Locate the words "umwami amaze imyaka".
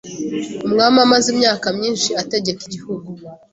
0.65-1.67